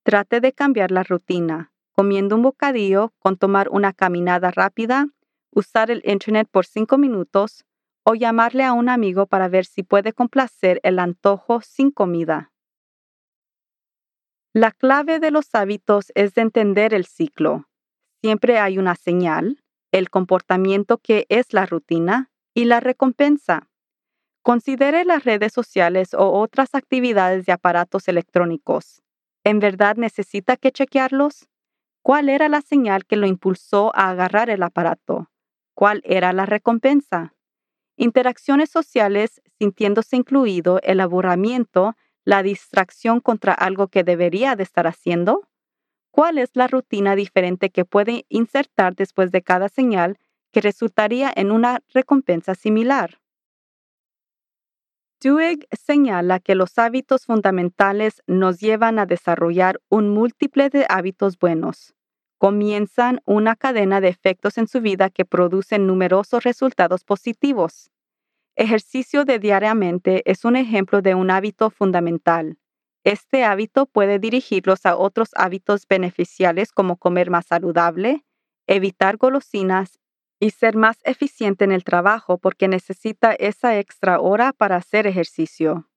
Trate 0.02 0.40
de 0.40 0.52
cambiar 0.52 0.90
la 0.90 1.02
rutina 1.02 1.72
comiendo 1.96 2.36
un 2.36 2.42
bocadillo 2.42 3.14
con 3.18 3.38
tomar 3.38 3.70
una 3.70 3.94
caminada 3.94 4.50
rápida, 4.50 5.08
usar 5.50 5.90
el 5.90 6.02
Internet 6.04 6.46
por 6.50 6.66
cinco 6.66 6.98
minutos 6.98 7.64
o 8.04 8.14
llamarle 8.14 8.64
a 8.64 8.74
un 8.74 8.90
amigo 8.90 9.26
para 9.26 9.48
ver 9.48 9.64
si 9.64 9.82
puede 9.82 10.12
complacer 10.12 10.78
el 10.82 10.98
antojo 10.98 11.62
sin 11.62 11.90
comida. 11.90 12.52
La 14.52 14.72
clave 14.72 15.20
de 15.20 15.30
los 15.30 15.54
hábitos 15.54 16.12
es 16.14 16.34
de 16.34 16.42
entender 16.42 16.92
el 16.92 17.06
ciclo. 17.06 17.66
Siempre 18.26 18.58
hay 18.58 18.76
una 18.76 18.96
señal, 18.96 19.62
el 19.92 20.10
comportamiento 20.10 20.98
que 20.98 21.26
es 21.28 21.52
la 21.52 21.64
rutina 21.64 22.32
y 22.54 22.64
la 22.64 22.80
recompensa. 22.80 23.68
Considere 24.42 25.04
las 25.04 25.22
redes 25.22 25.52
sociales 25.52 26.12
o 26.12 26.32
otras 26.32 26.74
actividades 26.74 27.46
de 27.46 27.52
aparatos 27.52 28.08
electrónicos. 28.08 29.00
¿En 29.44 29.60
verdad 29.60 29.94
necesita 29.94 30.56
que 30.56 30.72
chequearlos? 30.72 31.48
¿Cuál 32.02 32.28
era 32.28 32.48
la 32.48 32.62
señal 32.62 33.04
que 33.04 33.14
lo 33.14 33.28
impulsó 33.28 33.94
a 33.94 34.10
agarrar 34.10 34.50
el 34.50 34.64
aparato? 34.64 35.30
¿Cuál 35.76 36.02
era 36.04 36.32
la 36.32 36.46
recompensa? 36.46 37.32
Interacciones 37.96 38.70
sociales 38.70 39.40
sintiéndose 39.60 40.16
incluido 40.16 40.80
el 40.82 40.98
aburrimiento, 40.98 41.94
la 42.24 42.42
distracción 42.42 43.20
contra 43.20 43.52
algo 43.52 43.86
que 43.86 44.02
debería 44.02 44.56
de 44.56 44.64
estar 44.64 44.88
haciendo? 44.88 45.46
¿Cuál 46.16 46.38
es 46.38 46.52
la 46.54 46.66
rutina 46.66 47.14
diferente 47.14 47.68
que 47.68 47.84
puede 47.84 48.24
insertar 48.30 48.94
después 48.94 49.30
de 49.32 49.42
cada 49.42 49.68
señal 49.68 50.16
que 50.50 50.62
resultaría 50.62 51.30
en 51.36 51.50
una 51.50 51.82
recompensa 51.92 52.54
similar? 52.54 53.18
Duhigg 55.20 55.66
señala 55.72 56.40
que 56.40 56.54
los 56.54 56.78
hábitos 56.78 57.26
fundamentales 57.26 58.22
nos 58.26 58.60
llevan 58.60 58.98
a 58.98 59.04
desarrollar 59.04 59.78
un 59.90 60.08
múltiple 60.08 60.70
de 60.70 60.86
hábitos 60.88 61.38
buenos 61.38 61.92
comienzan 62.38 63.20
una 63.26 63.54
cadena 63.54 64.00
de 64.00 64.08
efectos 64.08 64.56
en 64.56 64.68
su 64.68 64.80
vida 64.80 65.10
que 65.10 65.26
producen 65.26 65.86
numerosos 65.86 66.44
resultados 66.44 67.04
positivos. 67.04 67.90
Ejercicio 68.56 69.26
de 69.26 69.38
diariamente 69.38 70.22
es 70.30 70.46
un 70.46 70.56
ejemplo 70.56 71.02
de 71.02 71.14
un 71.14 71.30
hábito 71.30 71.70
fundamental. 71.70 72.58
Este 73.06 73.44
hábito 73.44 73.86
puede 73.86 74.18
dirigirlos 74.18 74.84
a 74.84 74.96
otros 74.96 75.30
hábitos 75.36 75.86
beneficiales 75.86 76.72
como 76.72 76.96
comer 76.96 77.30
más 77.30 77.46
saludable, 77.46 78.24
evitar 78.66 79.16
golosinas 79.16 80.00
y 80.40 80.50
ser 80.50 80.74
más 80.74 80.98
eficiente 81.04 81.62
en 81.62 81.70
el 81.70 81.84
trabajo 81.84 82.36
porque 82.38 82.66
necesita 82.66 83.32
esa 83.32 83.78
extra 83.78 84.18
hora 84.18 84.52
para 84.52 84.74
hacer 84.74 85.06
ejercicio. 85.06 85.88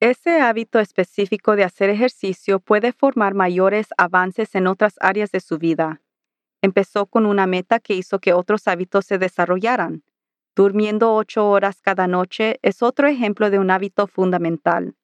Ese 0.00 0.40
hábito 0.40 0.78
específico 0.78 1.56
de 1.56 1.64
hacer 1.64 1.90
ejercicio 1.90 2.58
puede 2.58 2.94
formar 2.94 3.34
mayores 3.34 3.88
avances 3.98 4.54
en 4.54 4.66
otras 4.66 4.94
áreas 5.00 5.30
de 5.30 5.40
su 5.40 5.58
vida. 5.58 6.00
Empezó 6.62 7.04
con 7.04 7.26
una 7.26 7.46
meta 7.46 7.80
que 7.80 7.92
hizo 7.92 8.18
que 8.18 8.32
otros 8.32 8.66
hábitos 8.66 9.04
se 9.04 9.18
desarrollaran. 9.18 10.04
Durmiendo 10.60 11.14
ocho 11.14 11.48
horas 11.48 11.80
cada 11.80 12.06
noche 12.06 12.58
es 12.60 12.82
otro 12.82 13.08
ejemplo 13.08 13.48
de 13.48 13.58
un 13.58 13.70
hábito 13.70 14.06
fundamental. 14.06 14.94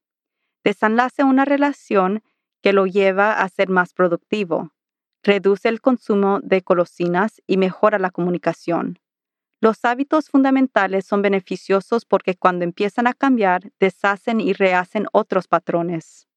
Desenlace 0.62 1.24
una 1.24 1.46
relación 1.46 2.22
que 2.62 2.74
lo 2.74 2.84
lleva 2.84 3.40
a 3.40 3.48
ser 3.48 3.70
más 3.70 3.94
productivo, 3.94 4.74
reduce 5.22 5.70
el 5.70 5.80
consumo 5.80 6.40
de 6.42 6.60
colosinas 6.60 7.40
y 7.46 7.56
mejora 7.56 7.98
la 7.98 8.10
comunicación. 8.10 8.98
Los 9.62 9.82
hábitos 9.86 10.28
fundamentales 10.28 11.06
son 11.06 11.22
beneficiosos 11.22 12.04
porque 12.04 12.34
cuando 12.34 12.64
empiezan 12.64 13.06
a 13.06 13.14
cambiar, 13.14 13.72
deshacen 13.80 14.42
y 14.42 14.52
rehacen 14.52 15.06
otros 15.12 15.48
patrones. 15.48 16.28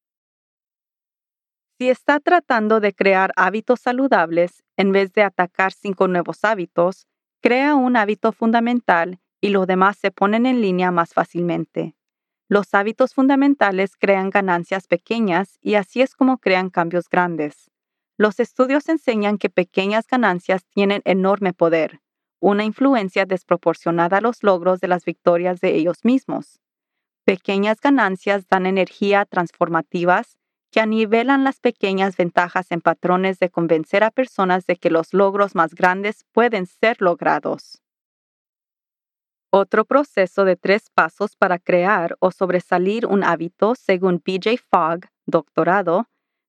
Si 1.76 1.90
está 1.90 2.20
tratando 2.20 2.80
de 2.80 2.94
crear 2.94 3.34
hábitos 3.36 3.80
saludables 3.80 4.64
en 4.78 4.92
vez 4.92 5.12
de 5.12 5.24
atacar 5.24 5.72
cinco 5.74 6.08
nuevos 6.08 6.42
hábitos, 6.42 7.06
crea 7.40 7.74
un 7.74 7.96
hábito 7.96 8.32
fundamental 8.32 9.20
y 9.40 9.48
los 9.48 9.66
demás 9.66 9.96
se 9.96 10.10
ponen 10.10 10.46
en 10.46 10.60
línea 10.60 10.90
más 10.90 11.14
fácilmente. 11.14 11.94
Los 12.48 12.74
hábitos 12.74 13.14
fundamentales 13.14 13.96
crean 13.96 14.30
ganancias 14.30 14.86
pequeñas 14.86 15.58
y 15.62 15.74
así 15.74 16.02
es 16.02 16.14
como 16.14 16.38
crean 16.38 16.68
cambios 16.68 17.08
grandes. 17.08 17.70
Los 18.18 18.40
estudios 18.40 18.88
enseñan 18.88 19.38
que 19.38 19.48
pequeñas 19.48 20.06
ganancias 20.06 20.66
tienen 20.66 21.00
enorme 21.04 21.54
poder, 21.54 22.00
una 22.40 22.64
influencia 22.64 23.24
desproporcionada 23.24 24.18
a 24.18 24.20
los 24.20 24.42
logros 24.42 24.80
de 24.80 24.88
las 24.88 25.04
victorias 25.04 25.60
de 25.60 25.74
ellos 25.76 26.04
mismos. 26.04 26.60
Pequeñas 27.24 27.80
ganancias 27.80 28.48
dan 28.48 28.66
energía 28.66 29.24
transformativas 29.24 30.39
que 30.70 30.80
anivelan 30.80 31.44
las 31.44 31.58
pequeñas 31.60 32.16
ventajas 32.16 32.70
en 32.70 32.80
patrones 32.80 33.38
de 33.38 33.50
convencer 33.50 34.04
a 34.04 34.10
personas 34.10 34.66
de 34.66 34.76
que 34.76 34.90
los 34.90 35.12
logros 35.12 35.54
más 35.54 35.74
grandes 35.74 36.24
pueden 36.32 36.66
ser 36.66 37.00
logrados. 37.00 37.82
Otro 39.52 39.84
proceso 39.84 40.44
de 40.44 40.54
tres 40.54 40.90
pasos 40.94 41.34
para 41.34 41.58
crear 41.58 42.16
o 42.20 42.30
sobresalir 42.30 43.04
un 43.06 43.24
hábito, 43.24 43.74
según 43.74 44.22
BJ 44.24 44.58
Fogg, 44.58 45.08
doctorado, 45.26 46.06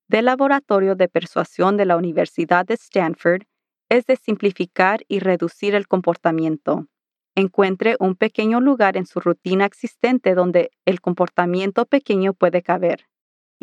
del 0.08 0.26
Laboratorio 0.26 0.94
de 0.94 1.08
Persuasión 1.08 1.76
de 1.76 1.86
la 1.86 1.96
Universidad 1.96 2.64
de 2.64 2.74
Stanford, 2.74 3.42
es 3.88 4.06
de 4.06 4.14
simplificar 4.16 5.00
y 5.08 5.18
reducir 5.18 5.74
el 5.74 5.88
comportamiento. 5.88 6.86
Encuentre 7.34 7.96
un 7.98 8.14
pequeño 8.14 8.60
lugar 8.60 8.96
en 8.96 9.06
su 9.06 9.18
rutina 9.18 9.64
existente 9.64 10.34
donde 10.34 10.70
el 10.84 11.00
comportamiento 11.00 11.86
pequeño 11.86 12.34
puede 12.34 12.62
caber 12.62 13.06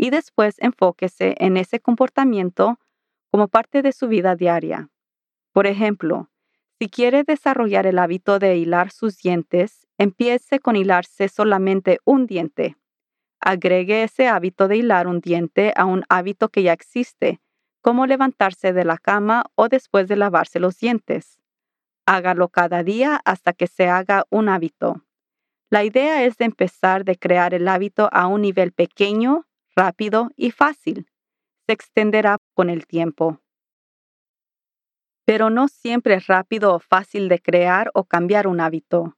y 0.01 0.11
después 0.11 0.55
enfóquese 0.59 1.35
en 1.39 1.57
ese 1.57 1.81
comportamiento 1.81 2.79
como 3.31 3.49
parte 3.49 3.81
de 3.81 3.91
su 3.91 4.07
vida 4.07 4.37
diaria. 4.37 4.89
Por 5.51 5.67
ejemplo, 5.67 6.29
si 6.79 6.87
quiere 6.87 7.25
desarrollar 7.25 7.85
el 7.85 7.99
hábito 7.99 8.39
de 8.39 8.55
hilar 8.55 8.91
sus 8.91 9.17
dientes, 9.17 9.87
empiece 9.97 10.61
con 10.61 10.77
hilarse 10.77 11.27
solamente 11.27 11.99
un 12.05 12.27
diente. 12.27 12.77
Agregue 13.41 14.03
ese 14.03 14.29
hábito 14.29 14.69
de 14.69 14.77
hilar 14.77 15.05
un 15.05 15.19
diente 15.19 15.73
a 15.75 15.83
un 15.83 16.05
hábito 16.07 16.47
que 16.47 16.63
ya 16.63 16.71
existe, 16.71 17.41
como 17.81 18.05
levantarse 18.05 18.71
de 18.71 18.85
la 18.85 18.97
cama 18.97 19.47
o 19.55 19.67
después 19.67 20.07
de 20.07 20.15
lavarse 20.15 20.61
los 20.61 20.79
dientes. 20.79 21.41
Hágalo 22.05 22.47
cada 22.47 22.83
día 22.83 23.19
hasta 23.25 23.51
que 23.51 23.67
se 23.67 23.89
haga 23.89 24.23
un 24.29 24.47
hábito. 24.47 25.03
La 25.69 25.83
idea 25.83 26.23
es 26.23 26.37
de 26.37 26.45
empezar 26.45 27.03
de 27.03 27.17
crear 27.17 27.53
el 27.53 27.67
hábito 27.67 28.07
a 28.13 28.27
un 28.27 28.43
nivel 28.43 28.71
pequeño 28.71 29.45
rápido 29.75 30.29
y 30.35 30.51
fácil. 30.51 31.07
Se 31.65 31.73
extenderá 31.73 32.37
con 32.53 32.69
el 32.69 32.87
tiempo. 32.87 33.39
Pero 35.25 35.49
no 35.49 35.67
siempre 35.67 36.15
es 36.15 36.27
rápido 36.27 36.73
o 36.73 36.79
fácil 36.79 37.29
de 37.29 37.39
crear 37.39 37.91
o 37.93 38.03
cambiar 38.03 38.47
un 38.47 38.61
hábito. 38.61 39.15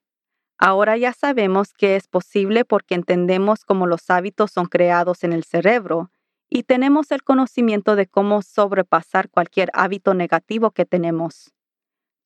Ahora 0.57 0.95
ya 0.97 1.13
sabemos 1.13 1.73
que 1.73 1.95
es 1.95 2.07
posible 2.07 2.65
porque 2.65 2.93
entendemos 2.93 3.65
cómo 3.65 3.87
los 3.87 4.09
hábitos 4.09 4.51
son 4.51 4.67
creados 4.67 5.23
en 5.23 5.33
el 5.33 5.43
cerebro 5.43 6.11
y 6.49 6.63
tenemos 6.63 7.11
el 7.11 7.23
conocimiento 7.23 7.95
de 7.95 8.07
cómo 8.07 8.41
sobrepasar 8.41 9.29
cualquier 9.29 9.69
hábito 9.73 10.13
negativo 10.13 10.71
que 10.71 10.85
tenemos. 10.85 11.51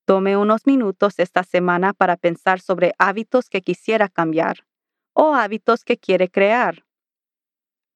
Tome 0.05 0.35
unos 0.35 0.65
minutos 0.65 1.19
esta 1.19 1.43
semana 1.43 1.93
para 1.93 2.17
pensar 2.17 2.59
sobre 2.59 2.93
hábitos 2.97 3.49
que 3.49 3.61
quisiera 3.61 4.09
cambiar 4.09 4.65
o 5.13 5.33
hábitos 5.33 5.83
que 5.83 5.97
quiere 5.97 6.29
crear. 6.29 6.83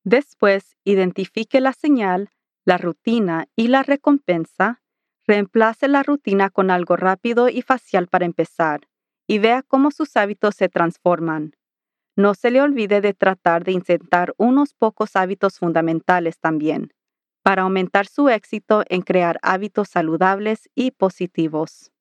Después, 0.03 0.77
identifique 0.83 1.59
la 1.62 1.73
señal, 1.73 2.29
la 2.65 2.77
rutina 2.77 3.47
y 3.55 3.67
la 3.67 3.83
recompensa. 3.83 4.81
Reemplace 5.27 5.88
la 5.88 6.03
rutina 6.03 6.49
con 6.49 6.71
algo 6.71 6.95
rápido 6.95 7.49
y 7.49 7.62
facial 7.62 8.07
para 8.07 8.25
empezar 8.25 8.81
y 9.27 9.38
vea 9.38 9.62
cómo 9.62 9.91
sus 9.91 10.17
hábitos 10.17 10.55
se 10.55 10.69
transforman. 10.69 11.53
No 12.15 12.35
se 12.35 12.51
le 12.51 12.62
olvide 12.62 13.01
de 13.01 13.13
tratar 13.13 13.63
de 13.63 13.73
intentar 13.73 14.33
unos 14.38 14.73
pocos 14.73 15.15
hábitos 15.15 15.59
fundamentales 15.59 16.39
también, 16.39 16.93
para 17.43 17.63
aumentar 17.63 18.07
su 18.07 18.29
éxito 18.29 18.83
en 18.89 19.01
crear 19.01 19.39
hábitos 19.43 19.89
saludables 19.89 20.69
y 20.75 20.91
positivos. 20.91 21.91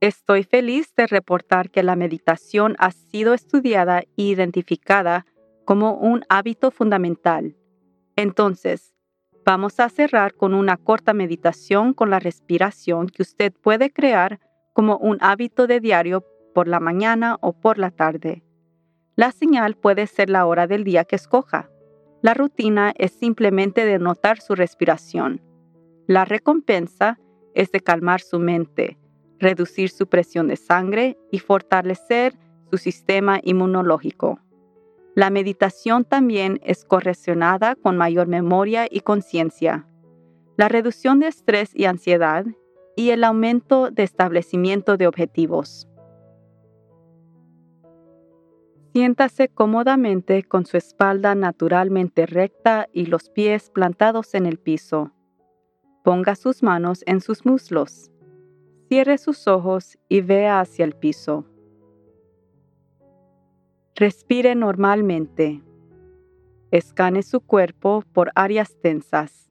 Estoy 0.00 0.44
feliz 0.44 0.94
de 0.96 1.06
reportar 1.06 1.68
que 1.68 1.82
la 1.82 1.94
meditación 1.94 2.74
ha 2.78 2.90
sido 2.90 3.34
estudiada 3.34 4.00
e 4.00 4.22
identificada 4.22 5.26
como 5.66 5.92
un 5.92 6.24
hábito 6.30 6.70
fundamental. 6.70 7.54
Entonces, 8.16 8.94
vamos 9.44 9.78
a 9.78 9.90
cerrar 9.90 10.32
con 10.32 10.54
una 10.54 10.78
corta 10.78 11.12
meditación 11.12 11.92
con 11.92 12.08
la 12.08 12.18
respiración 12.18 13.08
que 13.08 13.20
usted 13.20 13.52
puede 13.52 13.92
crear 13.92 14.40
como 14.72 14.96
un 14.96 15.18
hábito 15.20 15.66
de 15.66 15.80
diario 15.80 16.24
por 16.54 16.66
la 16.66 16.80
mañana 16.80 17.36
o 17.42 17.52
por 17.52 17.76
la 17.76 17.90
tarde. 17.90 18.42
La 19.16 19.32
señal 19.32 19.76
puede 19.76 20.06
ser 20.06 20.30
la 20.30 20.46
hora 20.46 20.66
del 20.66 20.82
día 20.82 21.04
que 21.04 21.16
escoja. 21.16 21.68
La 22.22 22.32
rutina 22.32 22.94
es 22.96 23.12
simplemente 23.12 23.84
de 23.84 23.98
notar 23.98 24.40
su 24.40 24.54
respiración. 24.54 25.42
La 26.06 26.24
recompensa 26.24 27.18
es 27.54 27.70
de 27.70 27.80
calmar 27.80 28.22
su 28.22 28.38
mente 28.38 28.96
reducir 29.40 29.88
su 29.88 30.06
presión 30.06 30.46
de 30.48 30.56
sangre 30.56 31.18
y 31.30 31.38
fortalecer 31.38 32.38
su 32.70 32.76
sistema 32.76 33.40
inmunológico. 33.42 34.38
La 35.16 35.30
meditación 35.30 36.04
también 36.04 36.60
es 36.62 36.84
correlacionada 36.84 37.74
con 37.74 37.96
mayor 37.96 38.28
memoria 38.28 38.86
y 38.88 39.00
conciencia, 39.00 39.88
la 40.56 40.68
reducción 40.68 41.18
de 41.18 41.26
estrés 41.26 41.70
y 41.74 41.86
ansiedad 41.86 42.44
y 42.94 43.10
el 43.10 43.24
aumento 43.24 43.90
de 43.90 44.02
establecimiento 44.02 44.96
de 44.96 45.06
objetivos. 45.06 45.88
Siéntase 48.92 49.48
cómodamente 49.48 50.42
con 50.42 50.66
su 50.66 50.76
espalda 50.76 51.34
naturalmente 51.34 52.26
recta 52.26 52.88
y 52.92 53.06
los 53.06 53.30
pies 53.30 53.70
plantados 53.70 54.34
en 54.34 54.46
el 54.46 54.58
piso. 54.58 55.12
Ponga 56.02 56.34
sus 56.34 56.62
manos 56.62 57.02
en 57.06 57.20
sus 57.20 57.46
muslos 57.46 58.09
Cierre 58.90 59.18
sus 59.18 59.46
ojos 59.46 60.00
y 60.08 60.20
vea 60.20 60.58
hacia 60.58 60.84
el 60.84 60.94
piso. 60.94 61.44
Respire 63.94 64.56
normalmente. 64.56 65.62
Escane 66.72 67.22
su 67.22 67.40
cuerpo 67.40 68.02
por 68.12 68.32
áreas 68.34 68.76
tensas. 68.82 69.48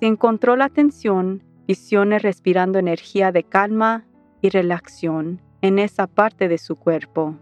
Si 0.00 0.06
encontró 0.06 0.56
la 0.56 0.70
tensión, 0.70 1.44
visione 1.68 2.18
respirando 2.18 2.80
energía 2.80 3.30
de 3.30 3.44
calma 3.44 4.08
y 4.40 4.48
relajación 4.48 5.40
en 5.60 5.78
esa 5.78 6.08
parte 6.08 6.48
de 6.48 6.58
su 6.58 6.74
cuerpo. 6.74 7.36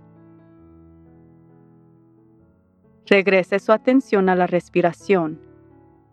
Regrese 3.07 3.59
su 3.59 3.73
atención 3.73 4.29
a 4.29 4.35
la 4.35 4.47
respiración 4.47 5.48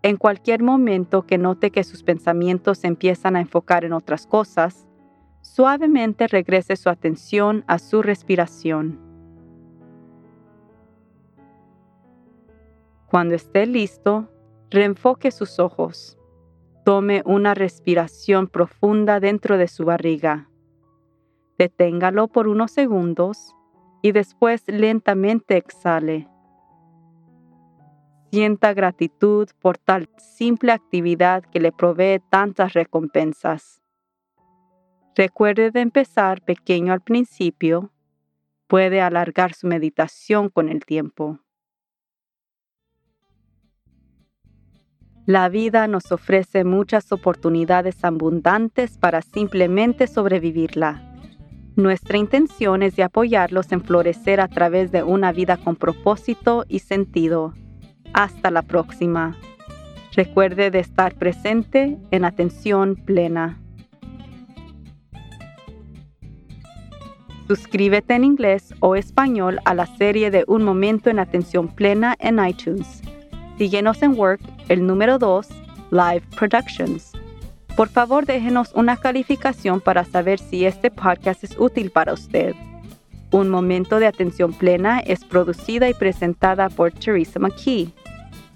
en 0.05 0.17
cualquier 0.17 0.61
momento 0.61 1.25
que 1.25 1.39
note 1.39 1.71
que 1.71 1.83
sus 1.83 2.03
pensamientos 2.03 2.83
empiezan 2.83 3.35
a 3.35 3.41
enfocar 3.41 3.85
en 3.85 3.91
otras 3.91 4.27
cosas, 4.27 4.87
suavemente 5.41 6.27
regrese 6.27 6.75
su 6.75 6.89
atención 6.89 7.63
a 7.65 7.79
su 7.79 8.03
respiración. 8.03 8.99
Cuando 13.07 13.33
esté 13.33 13.65
listo, 13.65 14.29
reenfoque 14.69 15.31
sus 15.31 15.57
ojos. 15.57 16.19
Tome 16.83 17.23
una 17.25 17.55
respiración 17.55 18.45
profunda 18.47 19.19
dentro 19.19 19.57
de 19.57 19.67
su 19.67 19.85
barriga. 19.85 20.51
Deténgalo 21.57 22.27
por 22.27 22.47
unos 22.47 22.69
segundos 22.69 23.55
y 24.03 24.11
después 24.11 24.61
lentamente 24.67 25.57
exhale. 25.57 26.29
Sienta 28.35 28.73
gratitud 28.73 29.47
por 29.61 29.77
tal 29.77 30.09
simple 30.17 30.73
actividad 30.73 31.45
que 31.45 31.61
le 31.61 31.71
provee 31.71 32.19
tantas 32.29 32.73
recompensas. 32.73 33.81
Recuerde 35.15 35.71
de 35.71 35.79
empezar 35.79 36.41
pequeño 36.41 36.91
al 36.91 36.99
principio. 36.99 37.93
Puede 38.67 38.99
alargar 38.99 39.53
su 39.53 39.67
meditación 39.67 40.49
con 40.49 40.67
el 40.67 40.83
tiempo. 40.83 41.39
La 45.25 45.47
vida 45.47 45.87
nos 45.87 46.11
ofrece 46.11 46.65
muchas 46.65 47.13
oportunidades 47.13 48.03
abundantes 48.03 48.97
para 48.97 49.21
simplemente 49.21 50.07
sobrevivirla. 50.07 51.01
Nuestra 51.77 52.17
intención 52.17 52.83
es 52.83 52.97
de 52.97 53.03
apoyarlos 53.03 53.71
en 53.71 53.81
florecer 53.81 54.41
a 54.41 54.49
través 54.49 54.91
de 54.91 55.03
una 55.03 55.31
vida 55.31 55.55
con 55.55 55.77
propósito 55.77 56.65
y 56.67 56.79
sentido. 56.79 57.53
Hasta 58.15 58.49
la 58.49 58.61
próxima. 58.61 59.35
Recuerde 60.13 60.71
de 60.71 60.79
estar 60.79 61.15
presente 61.15 61.97
en 62.11 62.23
atención 62.23 62.95
plena. 62.95 63.59
Suscríbete 67.49 68.13
en 68.13 68.23
inglés 68.23 68.73
o 68.79 68.95
español 68.95 69.59
a 69.65 69.73
la 69.73 69.85
serie 69.85 70.31
de 70.31 70.45
Un 70.47 70.63
Momento 70.63 71.09
en 71.09 71.19
Atención 71.19 71.67
Plena 71.67 72.15
en 72.19 72.39
iTunes. 72.39 73.01
Síguenos 73.57 74.01
en 74.01 74.17
Work, 74.17 74.39
el 74.69 74.87
número 74.87 75.19
2, 75.19 75.49
Live 75.91 76.23
Productions. 76.37 77.11
Por 77.75 77.89
favor, 77.89 78.25
déjenos 78.25 78.71
una 78.75 78.95
calificación 78.95 79.81
para 79.81 80.05
saber 80.05 80.39
si 80.39 80.65
este 80.65 80.89
podcast 80.89 81.43
es 81.43 81.59
útil 81.59 81.91
para 81.91 82.13
usted. 82.13 82.55
Un 83.31 83.49
Momento 83.49 83.99
de 83.99 84.07
Atención 84.07 84.53
Plena 84.53 84.99
es 84.99 85.25
producida 85.25 85.89
y 85.89 85.93
presentada 85.93 86.69
por 86.69 86.91
Teresa 86.91 87.39
McKee. 87.39 87.91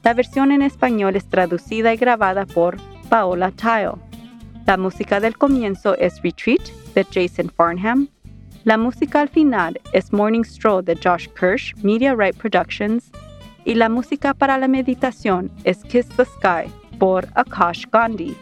La 0.04 0.14
versión 0.14 0.52
en 0.52 0.62
español 0.62 1.16
es 1.16 1.26
traducida 1.26 1.94
y 1.94 1.98
grabada 1.98 2.46
por 2.46 2.78
Paola 3.10 3.52
Tile. 3.52 3.94
La 4.66 4.78
música 4.78 5.20
del 5.20 5.38
comienzo 5.38 5.96
es 5.98 6.22
Retreat 6.22 6.62
de 6.94 7.04
Jason 7.04 7.50
Farnham. 7.50 8.08
La 8.64 8.78
música 8.78 9.22
al 9.22 9.30
final 9.30 9.80
es 9.94 10.14
Morning 10.14 10.44
Stroll 10.44 10.86
de 10.86 10.96
Josh 10.96 11.28
Kirsch, 11.30 11.76
Media 11.84 12.14
Right 12.14 12.38
Productions. 12.38 13.12
Y 13.66 13.76
la 13.76 13.90
música 13.90 14.34
para 14.34 14.58
la 14.58 14.68
meditación 14.68 15.52
es 15.64 15.84
Kiss 15.84 16.08
the 16.10 16.26
Sky 16.26 16.72
por 16.98 17.28
Akash 17.36 17.86
Gandhi. 17.92 18.36